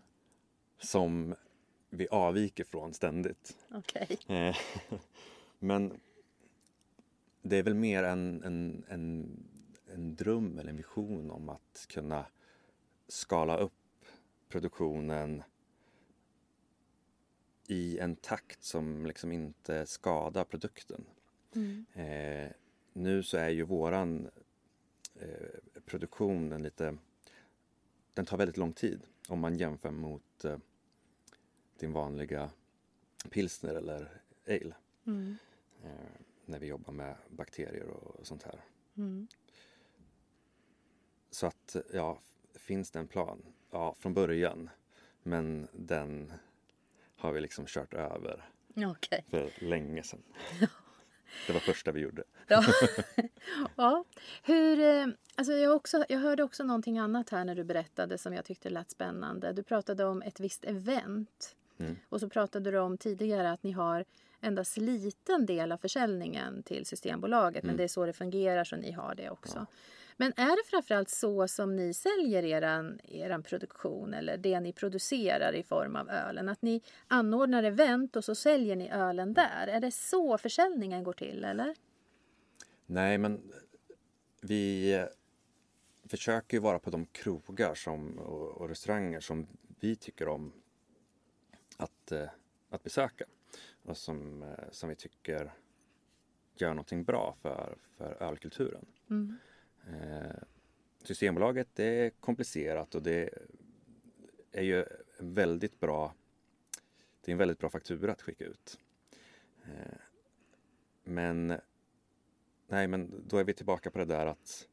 [0.79, 1.35] som
[1.89, 3.57] vi avviker från ständigt.
[3.71, 4.19] Okej.
[4.27, 4.55] Eh,
[5.59, 5.99] Men
[7.41, 9.39] det är väl mer en, en, en,
[9.93, 12.25] en dröm eller en vision om att kunna
[13.07, 13.73] skala upp
[14.49, 15.43] produktionen
[17.67, 21.05] i en takt som liksom inte skadar produkten.
[21.93, 22.51] Eh,
[22.93, 24.29] nu så är ju våran
[25.19, 26.97] eh, produktion en lite
[28.13, 30.57] den tar väldigt lång tid om man jämför mot eh,
[31.79, 32.49] din vanliga
[33.29, 34.75] pilsner eller ale.
[35.05, 35.35] Mm.
[35.83, 35.89] Eh,
[36.45, 38.61] när vi jobbar med bakterier och sånt här.
[38.97, 39.27] Mm.
[41.31, 42.19] Så att, ja,
[42.53, 43.41] finns det en plan?
[43.71, 44.69] Ja, från början.
[45.23, 46.33] Men den
[47.15, 49.25] har vi liksom kört över Okej.
[49.29, 50.23] för länge sedan.
[51.47, 52.23] Det var första vi gjorde.
[52.47, 52.63] Ja.
[53.75, 54.03] ja.
[54.43, 58.33] Hur, eh, alltså jag, också, jag hörde också någonting annat här när du berättade som
[58.33, 59.53] jag tyckte lät spännande.
[59.53, 61.55] Du pratade om ett visst event.
[61.77, 61.95] Mm.
[62.09, 64.05] Och så pratade du om tidigare att ni har
[64.41, 67.63] endast liten del av försäljningen till Systembolaget.
[67.63, 67.77] Men Mm.
[67.77, 69.65] det är så det fungerar så ni har det också.
[70.21, 75.53] Men är det framförallt så som ni säljer eran, eran produktion eller det ni producerar
[75.53, 76.49] i form av ölen?
[76.49, 79.67] Att ni anordnar event och så säljer ni ölen där?
[79.67, 81.75] Är det så försäljningen går till eller?
[82.85, 83.51] Nej, men
[84.41, 85.05] vi
[86.07, 89.47] försöker ju vara på de krogar som, och, och restauranger som
[89.79, 90.53] vi tycker om
[91.77, 92.29] att, eh,
[92.69, 93.25] att besöka
[93.83, 95.53] och som, eh, som vi tycker
[96.55, 98.85] gör någonting bra för, för ölkulturen.
[99.09, 99.37] Mm.
[99.87, 100.43] Eh,
[101.03, 103.29] Systembolaget det är komplicerat och det
[104.51, 104.85] är ju
[105.19, 106.13] väldigt bra
[107.21, 108.79] det är en väldigt bra faktura att skicka ut.
[109.65, 109.97] Eh,
[111.03, 111.47] men
[112.67, 114.67] nej, men då är vi tillbaka på det där att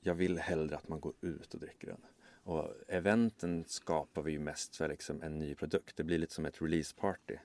[0.00, 2.00] jag vill hellre att man går ut och dricker den.
[2.42, 5.96] Och eventen skapar vi ju mest för liksom en ny produkt.
[5.96, 7.36] Det blir lite som ett releaseparty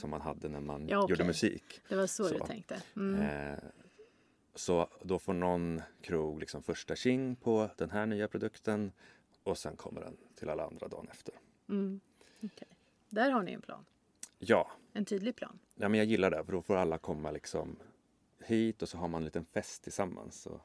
[0.00, 0.88] som man hade när man Mm.
[0.88, 1.12] Ja, okej.
[1.12, 1.80] gjorde musik.
[1.88, 2.38] Det var så, Så.
[2.38, 2.82] du tänkte?
[2.96, 3.20] Mm.
[3.20, 3.58] Eh,
[4.54, 8.92] så då får någon krog liksom första tjing på den här nya produkten
[9.42, 11.34] och sen kommer den till alla andra dagen efter.
[11.68, 12.00] Mm.
[12.42, 12.68] Okej.
[13.08, 13.84] Där har ni en plan.
[14.38, 15.58] Ja, En tydlig plan.
[15.74, 17.76] ja men jag gillar det för då får alla komma liksom
[18.44, 20.46] hit och så har man en liten fest tillsammans.
[20.46, 20.60] Och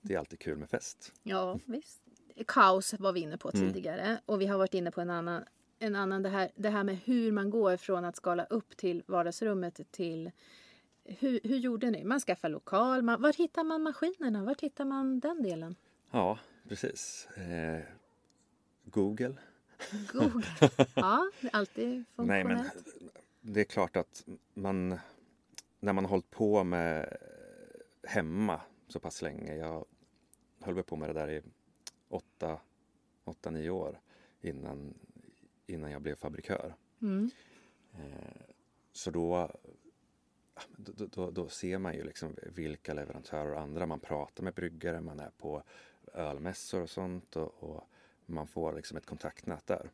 [0.00, 1.12] det är alltid kul med fest.
[1.22, 2.02] Ja, visst.
[2.46, 3.72] Kaos var vi inne på Mm.
[3.72, 4.20] tidigare.
[4.26, 5.44] Och vi har varit inne på en annan,
[5.78, 9.02] en annan det, här, det här med hur man går från att skala upp till
[9.06, 10.30] vardagsrummet till
[11.04, 12.04] hur, hur gjorde ni?
[12.04, 13.02] Man skaffar lokal.
[13.02, 14.44] Man, var hittar man maskinerna?
[14.44, 15.74] Var hittar man den delen?
[16.10, 17.28] Ja, precis.
[17.36, 17.80] Eh,
[18.84, 19.36] Google.
[20.12, 20.46] Google.
[20.96, 22.96] Ja, det är alltid Nej, men funktionellt.
[23.40, 24.98] det är klart att man
[25.80, 27.16] när man har hållit på med
[28.02, 29.54] hemma så pass länge.
[29.56, 29.84] Jag
[30.60, 31.42] höll väl på med det där i
[32.08, 32.60] åtta,
[33.24, 34.00] åtta nio år
[34.40, 34.94] innan,
[35.66, 36.74] innan jag blev fabrikör.
[37.02, 37.30] Mm.
[37.94, 38.40] Eh,
[38.92, 39.50] Så då,
[40.76, 45.00] då, då, då ser man ju liksom vilka leverantörer och andra man pratar med bryggare,
[45.00, 45.62] man är på
[46.14, 47.84] ölmässor och sånt och, och
[48.26, 49.90] man får liksom ett kontaktnät där.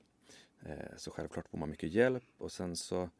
[0.62, 3.10] Eh, Så självklart får man mycket hjälp och sen så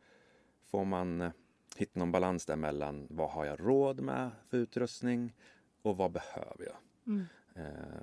[0.63, 1.31] får man eh,
[1.77, 5.35] hitta någon balans där mellan vad har jag råd med för utrustning
[5.83, 6.77] och vad behöver jag?
[7.07, 7.25] Mm.
[7.55, 8.01] Eh,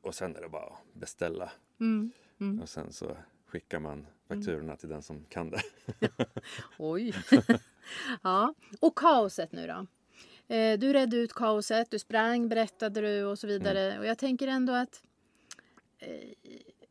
[0.00, 2.12] Och sen är det bara att beställa Mm.
[2.40, 2.60] Mm.
[2.60, 5.62] och sen så skickar man fakturorna till den som kan det.
[6.78, 7.14] Oj.
[8.22, 8.54] ja.
[8.80, 9.86] Och kaoset nu då?
[10.54, 13.98] Eh, Du redde ut kaoset, du sprang, berättade du och så vidare.
[13.98, 15.02] Och jag tänker ändå att
[15.98, 16.32] eh,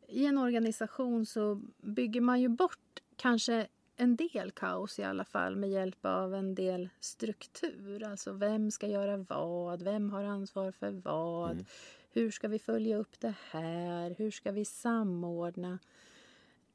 [0.07, 5.55] i en organisation så bygger man ju bort kanske en del kaos i alla fall
[5.55, 8.03] med hjälp av en del struktur.
[8.03, 9.81] Alltså vem ska göra vad?
[9.81, 11.51] Vem har ansvar för vad?
[11.51, 11.65] Mm.
[12.13, 14.15] Hur ska vi följa upp det här?
[14.17, 15.79] Hur ska vi samordna?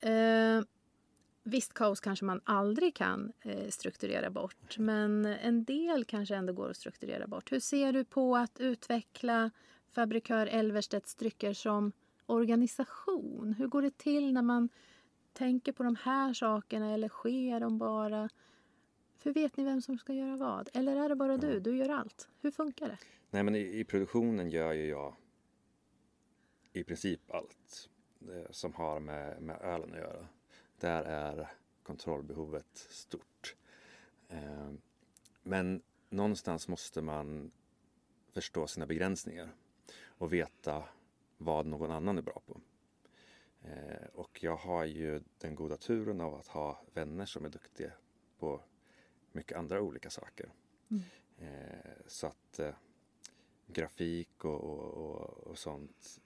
[0.00, 0.60] Eh,
[1.48, 6.70] Visst, kaos kanske man aldrig kan eh, strukturera bort, men en del kanske ändå går
[6.70, 7.52] att strukturera bort.
[7.52, 9.50] Hur ser du på att utveckla
[9.92, 11.92] Fabrikör Elverstedts drycker som
[12.26, 13.54] organisation?
[13.58, 14.68] Hur går det till när man
[15.32, 18.28] tänker på de här sakerna eller sker de bara?
[19.22, 20.68] Hur vet ni vem som ska göra vad?
[20.74, 21.60] Eller är det bara du?
[21.60, 22.28] Du gör allt.
[22.40, 22.98] Hur funkar det?
[23.30, 25.16] Nej men i, i produktionen gör ju jag
[26.72, 27.88] i princip allt
[28.20, 30.26] eh, som har med, med ölen att göra.
[30.80, 33.56] Där är kontrollbehovet stort.
[34.28, 34.70] Eh,
[35.42, 37.50] men någonstans måste man
[38.32, 39.54] förstå sina begränsningar
[40.04, 40.84] och veta
[41.38, 42.60] vad någon annan är bra på.
[43.62, 47.92] Eh, och jag har ju den goda turen av att ha vänner som är duktiga
[48.38, 48.60] på
[49.32, 50.52] mycket andra olika saker.
[51.38, 52.60] Eh, så att
[53.66, 56.20] grafik och, och, och, och sånt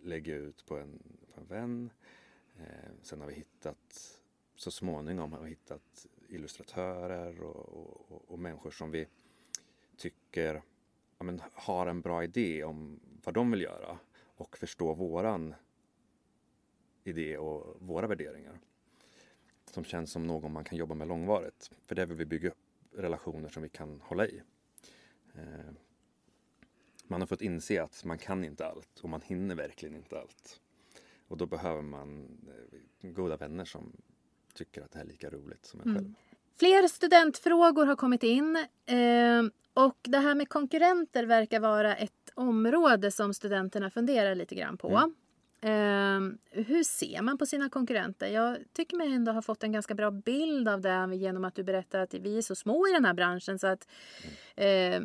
[0.00, 1.02] lägger jag ut på en,
[1.34, 1.90] på en vän.
[2.62, 4.18] Eh, sen har vi hittat,
[4.54, 9.08] så småningom har vi hittat illustratörer och, och, och, människor som vi
[9.96, 10.62] tycker
[11.18, 15.54] ja, men, har en bra idé om vad de vill göra och förstå våran
[17.04, 18.60] idé och våra värderingar.
[19.70, 21.70] Som känns som någon man kan jobba med långvarigt.
[21.82, 22.58] För där vill vi bygga upp
[22.92, 24.42] relationer som vi kan hålla i.
[25.34, 25.72] Eh,
[27.06, 30.61] man har fått inse att man kan inte allt och man hinner verkligen inte allt.
[31.32, 32.28] Och då behöver man
[33.02, 33.92] eh, goda vänner som
[34.54, 35.96] tycker att det här är lika roligt som en Mm.
[36.02, 36.14] själv.
[36.58, 38.56] Fler studentfrågor har kommit in.
[38.86, 39.42] Eh,
[39.74, 44.88] och det här med konkurrenter verkar vara ett område som studenterna funderar lite grann på.
[45.62, 46.38] Mm.
[46.50, 48.26] Eh, hur ser man på sina konkurrenter?
[48.26, 51.62] Jag tycker mig ändå ha fått en ganska bra bild av det genom att du
[51.64, 53.88] berättar att vi är så små i den här branschen så att
[54.56, 55.00] eh,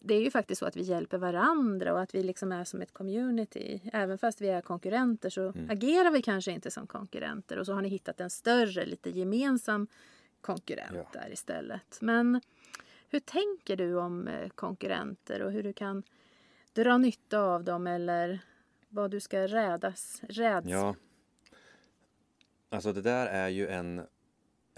[0.00, 2.82] det är ju faktiskt så att vi hjälper varandra och att vi liksom är som
[2.82, 3.80] ett community.
[3.92, 5.70] Även fast vi är konkurrenter så Mm.
[5.70, 9.86] agerar vi kanske inte som konkurrenter och så har ni hittat en större, lite gemensam
[10.40, 11.20] konkurrent Ja.
[11.20, 11.98] där istället.
[12.00, 12.40] Men
[13.08, 16.02] hur tänker du om eh, konkurrenter och hur du kan
[16.72, 18.38] dra nytta av dem eller
[18.88, 20.68] vad du ska rädas, räds?
[20.68, 20.94] Ja.
[22.68, 24.02] Alltså det där är ju en,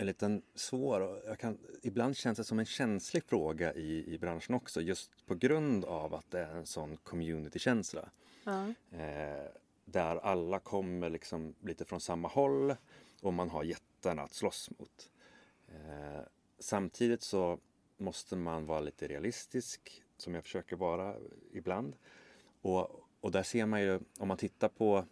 [0.00, 4.54] en liten svår, och kan, ibland känns det som en känslig fråga i, i branschen
[4.54, 8.10] också just på grund av att det är en sån communitykänsla.
[8.44, 8.68] Ja.
[8.98, 9.46] Eh,
[9.84, 12.74] där alla kommer liksom lite från samma håll
[13.22, 15.10] och man har jättarna att slåss mot.
[15.68, 16.20] Eh,
[16.58, 17.58] samtidigt så
[17.96, 21.14] måste man vara lite realistisk, som jag försöker vara
[21.52, 21.96] ibland.
[22.62, 25.04] Och, och där ser man ju, om man tittar på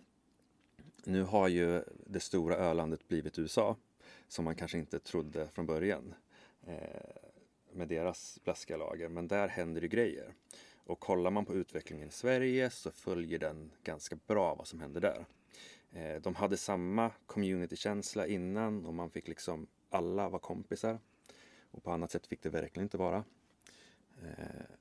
[1.05, 3.77] nu har ju det stora ölandet blivit USA,
[4.29, 6.15] som man kanske inte trodde från början
[6.67, 6.77] eh,
[7.73, 9.09] med deras blaskiga lager.
[9.09, 10.35] Men där händer det grejer.
[10.85, 15.01] Och kollar man på utvecklingen i Sverige så följer den ganska bra vad som händer
[15.01, 15.27] där.
[15.93, 20.99] Eh, de hade samma communitykänsla innan och man fick liksom, alla var kompisar.
[21.71, 23.25] Och på annat sätt fick det verkligen inte vara.
[24.23, 24.77] Eh,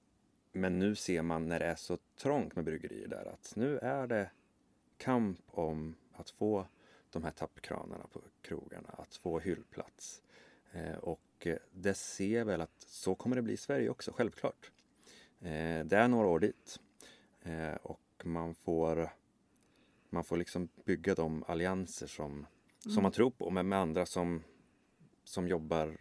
[0.51, 4.07] men nu ser man när det är så trångt med bryggerier där att nu är
[4.07, 4.31] det
[4.97, 6.67] kamp om att få
[7.15, 10.21] de här tappkranarna på krogarna, att få hyllplats.
[10.71, 14.71] Eh, och eh, det ser väl att så kommer det bli i Sverige också, självklart.
[15.39, 16.79] Eh, det är några år dit.
[17.81, 19.09] Och man får,
[20.09, 22.45] man får liksom bygga de allianser som,
[22.79, 24.43] som man tror på, men med andra som,
[25.23, 25.97] som jobbar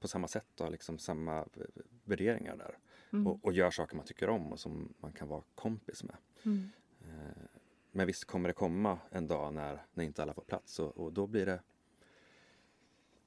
[0.00, 1.46] på samma sätt och har liksom samma
[2.04, 2.78] värderingar där.
[3.12, 3.26] Mm.
[3.26, 6.16] Och, och gör saker man tycker om och som man kan vara kompis med.
[6.42, 6.70] Mm.
[7.92, 11.12] Men visst kommer det komma en dag när, när inte alla får plats och, och
[11.12, 11.60] då blir det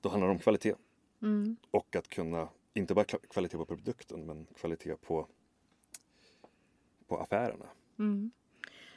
[0.02, 0.76] Då handlar det om kvalitet
[1.24, 1.56] Mm.
[1.72, 5.28] och att kunna, inte bara kvalitet på produkten men kvalitet på
[7.08, 7.66] på affärerna.
[8.00, 8.32] Mm.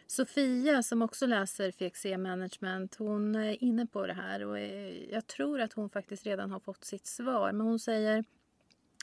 [0.06, 4.58] Sofia som också läser FXE management hon är inne på det här och
[5.10, 7.52] jag tror att hon faktiskt redan har fått sitt svar.
[7.52, 8.24] Men hon säger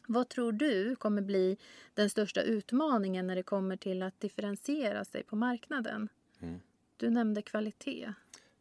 [0.08, 1.58] vad tror du kommer bli
[1.93, 6.10] den största utmaningen när det kommer till att differentiera sig på marknaden?
[6.41, 6.62] Mm.
[6.97, 8.13] Du nämnde kvalitet.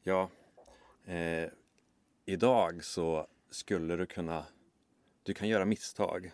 [0.02, 0.30] Ja,
[1.04, 1.50] eh,
[2.24, 4.46] idag så skulle du kunna,
[5.22, 6.32] du kan göra misstag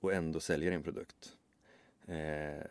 [0.00, 1.36] och ändå sälja din produkt.
[2.06, 2.66] Eh,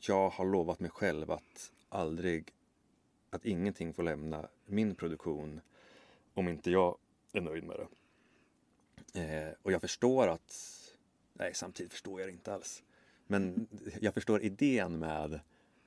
[0.00, 2.52] jag har lovat mig själv att aldrig,
[3.30, 5.60] att ingenting får lämna min produktion
[6.34, 6.98] om inte jag
[7.32, 7.88] är nöjd med det.
[9.20, 10.54] Eh, och jag förstår att,
[11.32, 12.82] nej samtidigt förstår jag det inte alls.
[13.26, 13.66] Men
[14.00, 15.40] jag förstår idén med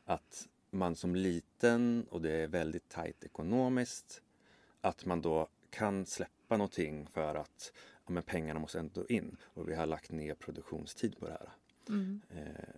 [0.06, 4.22] att man som liten och det är väldigt tajt ekonomiskt
[4.82, 7.74] att man då kan släppa någonting för att
[8.06, 11.50] ja, men pengarna måste ändå in och vi har lagt ner produktionstid på det här.
[11.90, 12.22] Mm.
[12.30, 12.76] Eh,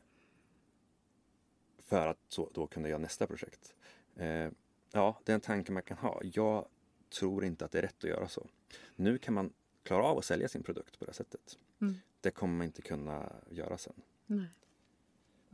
[1.80, 3.76] för att så, då kunna göra nästa projekt.
[4.16, 4.50] Eh,
[4.92, 6.22] ja, det är en tanke man kan ha.
[6.24, 6.66] Jag
[7.10, 8.48] tror inte att det är rätt att göra så.
[8.96, 9.54] Nu kan man
[9.84, 11.58] klara av att sälja sin produkt på det sättet.
[11.82, 11.96] Mm.
[12.22, 14.02] Det kommer man inte kunna göra sen.
[14.26, 14.48] Nej.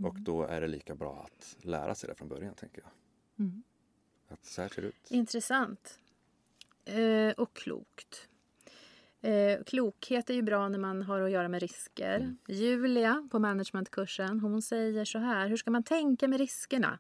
[0.04, 2.92] Och då är det lika bra att lära sig det från början, tänker jag.
[3.46, 3.64] Mm.
[4.28, 5.12] Att så här ser det ut.
[5.12, 6.00] Intressant.
[6.86, 8.28] Eh, och klokt.
[9.22, 12.16] Eh, klokhet är ju bra när man har att göra med risker.
[12.16, 12.38] Mm.
[12.48, 15.48] Julia på managementkursen hon säger så här.
[15.48, 17.00] Hur ska man tänka med riskerna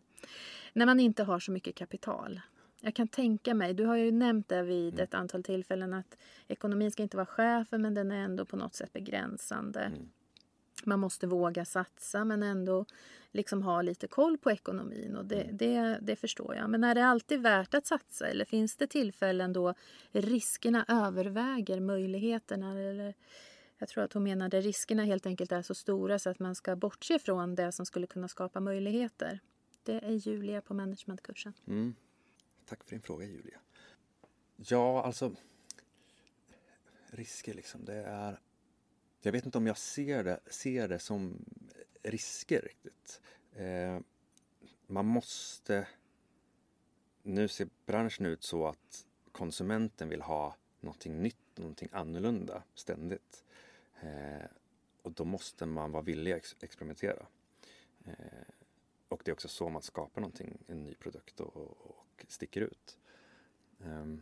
[0.73, 2.41] när man inte har så mycket kapital?
[2.81, 5.03] Jag kan tänka mig, du har ju nämnt det vid Mm.
[5.03, 8.75] ett antal tillfällen att ekonomin ska inte vara chefen men den är ändå på något
[8.75, 9.79] sätt begränsande.
[9.79, 10.09] Mm.
[10.85, 12.85] Man måste våga satsa men ändå
[13.31, 16.69] liksom ha lite koll på ekonomin och det, det, det förstår jag.
[16.69, 19.73] Men är det alltid värt att satsa eller finns det tillfällen då
[20.11, 22.79] riskerna överväger möjligheterna?
[22.79, 23.13] Eller,
[23.77, 26.75] jag tror att hon menade riskerna helt enkelt är så stora så att man ska
[26.75, 29.39] bortse från det som skulle kunna skapa möjligheter.
[29.83, 31.53] Det är Julia på managementkursen.
[31.67, 31.95] Mm.
[32.65, 33.59] Tack för din fråga Julia.
[34.55, 35.35] Ja, alltså
[37.11, 38.39] risker liksom, det är
[39.21, 41.45] jag vet inte om jag ser det, ser det som
[42.03, 43.21] risker riktigt.
[43.55, 43.99] Eh,
[44.87, 45.87] man måste
[47.23, 53.43] nu ser branschen ut så att konsumenten vill ha någonting nytt, någonting annorlunda ständigt.
[54.01, 54.45] Eh,
[55.01, 57.25] och då måste man vara villig att ex- experimentera.
[58.05, 58.13] Eh,
[59.07, 62.61] och det är också så man skapar någonting, en ny produkt och, och, och sticker
[62.61, 62.97] ut.
[63.83, 64.21] Ehm,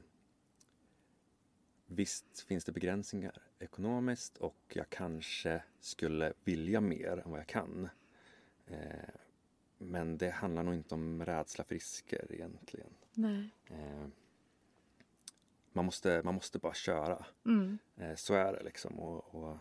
[1.87, 7.89] Visst finns det begränsningar ekonomiskt och jag kanske skulle vilja mer än vad jag kan.
[8.67, 9.09] Eh,
[9.77, 12.89] men det handlar nog inte om rädsla för risker egentligen.
[13.13, 13.49] Nej.
[13.69, 14.07] Eh,
[15.73, 17.25] man, måste, man måste bara köra.
[17.45, 17.77] Mm.
[17.97, 18.99] Eh, så är det liksom.
[18.99, 19.57] Och, och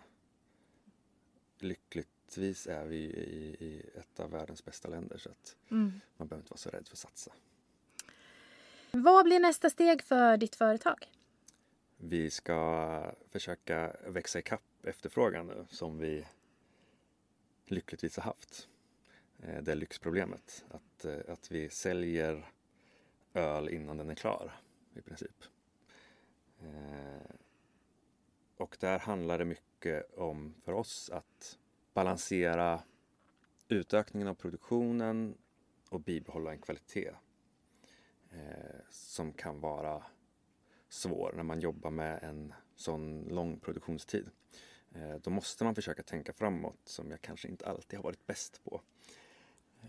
[1.58, 6.00] lyckligtvis är vi i, i ett av världens bästa länder så att Mm.
[6.16, 7.32] man behöver inte vara så rädd för att satsa.
[8.90, 11.06] Vad blir nästa steg för ditt företag?
[11.98, 16.26] Vi ska försöka växa ikapp efterfrågan nu som vi
[17.64, 18.68] lyckligtvis har haft.
[19.38, 20.64] Eh, det är lyxproblemet.
[20.70, 22.52] Att, eh, att vi säljer
[23.34, 24.52] öl innan den är klar
[24.94, 25.44] i princip.
[26.60, 27.30] Eh,
[28.56, 31.58] och där handlar det mycket om för oss att
[31.94, 32.82] balansera
[33.68, 35.38] utökningen av produktionen
[35.90, 37.10] och bibehålla en kvalitet
[38.90, 40.04] som kan vara
[40.96, 44.30] svår när man jobbar med en sån lång produktionstid.
[44.94, 48.64] Eh, då måste man försöka tänka framåt som jag kanske inte alltid har varit bäst
[48.64, 48.80] på.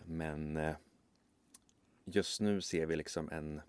[0.05, 0.75] Men eh,
[2.05, 3.61] just nu ser vi liksom en...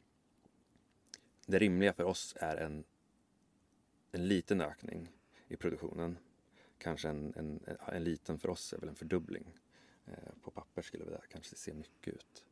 [1.47, 2.84] Det rimliga för oss är en,
[4.12, 5.09] en liten ökning
[5.49, 6.18] i produktionen.
[6.78, 7.61] Kanske en, en,
[7.93, 9.55] en liten för oss är väl en fördubbling.
[10.07, 12.45] Eh, på papper skulle det kanske se mycket ut.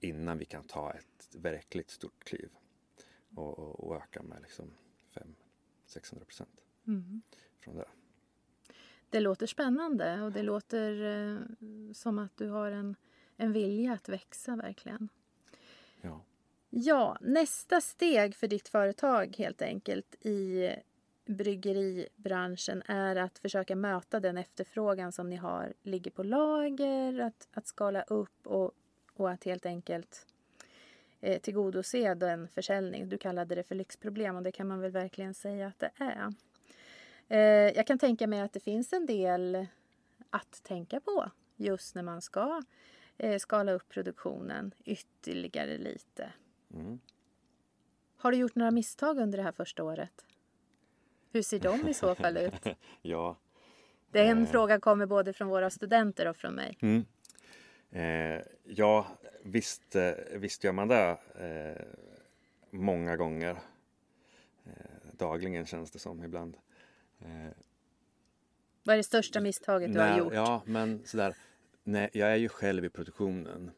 [0.00, 2.50] Innan vi kan ta ett verkligt stort kliv
[3.36, 4.70] och, och, och öka med liksom
[5.86, 7.22] 500-600 procent Mm.
[7.60, 7.88] från det.
[9.10, 11.38] Det låter spännande och det låter eh,
[11.92, 12.96] som att du har en,
[13.36, 15.08] en vilja att växa verkligen.
[16.00, 16.20] Ja.
[16.70, 20.70] Ja, nästa steg för ditt företag helt enkelt i
[21.26, 27.66] bryggeribranschen är att försöka möta den efterfrågan som ni har ligger på lager, att, att
[27.66, 28.72] skala upp och,
[29.14, 30.26] och att helt enkelt
[31.26, 33.08] eh, tillgodose den försäljning.
[33.08, 36.32] Du kallade det för lyxproblem och det kan man väl verkligen säga att det är.
[37.28, 39.66] Eh, jag kan tänka mig att det finns en del
[40.30, 42.62] att tänka på just när man ska
[43.18, 46.32] eh, skala upp produktionen ytterligare lite.
[46.74, 46.98] Mm.
[48.16, 50.24] Har du gjort några misstag under det här första året?
[51.32, 52.66] Hur ser de i så fall ut?
[53.02, 53.36] ja.
[54.10, 54.48] Den Eh.
[54.50, 56.78] frågan kommer både från våra studenter och från mig.
[56.80, 57.04] Mm.
[57.90, 59.06] Eh, ja,
[59.46, 61.86] visst, eh, visst gör man det eh,
[62.70, 63.50] många gånger.
[64.66, 64.72] Eh,
[65.12, 66.56] dagligen känns det som ibland.
[67.20, 67.50] Eh,
[68.82, 70.32] Vad är det största misstaget du har när- gjort?
[70.34, 71.36] Ja, men sådär.
[71.84, 73.70] Nej, jag är ju själv i produktionen.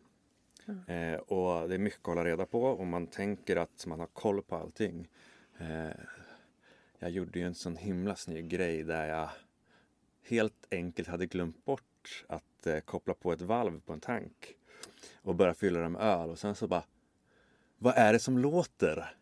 [0.87, 4.07] Eh, och det är mycket att hålla reda på och man tänker att man har
[4.07, 5.09] koll på allting.
[5.59, 5.91] Eh,
[6.99, 9.31] jag gjorde ju en sån himla snygg grej där jag
[10.23, 14.55] helt enkelt hade glömt bort att eh, koppla på ett valv på en tank
[15.22, 16.83] och börja fylla dem med öl och sen så bara
[17.79, 19.14] Vad är det som låter?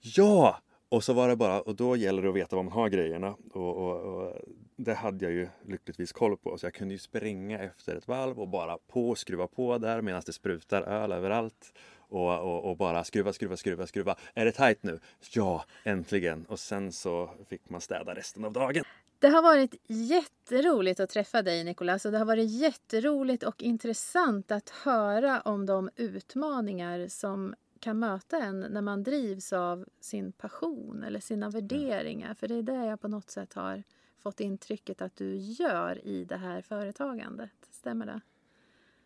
[0.00, 0.60] Ja!
[0.88, 3.36] Och så var det bara, och då gäller det att veta var man har grejerna
[3.52, 4.32] och, och, och
[4.76, 8.40] det hade jag ju lyckligtvis koll på så jag kunde ju springa efter ett valv
[8.40, 11.72] och bara på och skruva på där medan det sprutar öl överallt
[12.12, 14.16] och, och, och bara skruva, skruva, skruva, skruva.
[14.34, 15.00] Är det tajt nu?
[15.34, 16.44] Ja, äntligen!
[16.44, 18.84] Och sen så fick man städa resten av dagen.
[19.22, 24.50] Det har varit jätteroligt att träffa dig Nicolas och det har varit jätteroligt och intressant
[24.50, 31.02] att höra om de utmaningar som kan möta en när man drivs av sin passion
[31.02, 32.34] eller sina värderingar.
[32.34, 33.82] För det är det jag på något sätt har
[34.18, 37.68] fått intrycket att du gör i det här företagandet.
[37.70, 38.20] Stämmer det?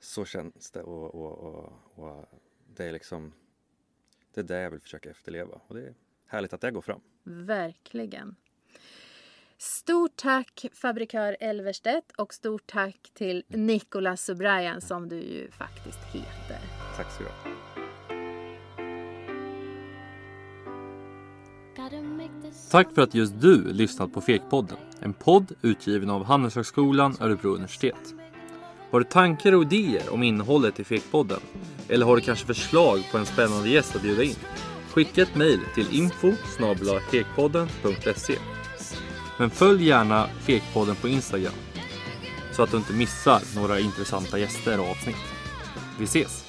[0.01, 2.25] Så känns det och, och, och, och
[2.77, 3.33] det är liksom
[4.35, 5.95] det är det jag vill försöka efterleva och det är
[6.27, 7.01] härligt att det går fram.
[7.23, 8.37] Verkligen.
[9.59, 16.59] Stort tack fabrikör Elverstedt och stort tack till Nicolas Subrayan som du ju faktiskt heter.
[16.97, 17.57] Tack så mycket.
[22.71, 24.79] Tack för att just du lyssnat på Fekpodden.
[25.01, 28.15] En podd utgiven av Handelshögskolan Örebro universitet.
[28.91, 31.41] Har du tankar och idéer om innehållet i Fekpodden?
[31.89, 34.37] Eller har du kanske förslag på en spännande gäst att bjuda in?
[34.91, 36.33] Skicka ett mejl till info
[37.11, 38.39] fekpodden.se
[39.39, 41.53] men följ gärna Fekpodden på Instagram
[42.53, 45.17] så att du inte missar några intressanta gäster och avsnitt.
[45.99, 46.45] Vi ses!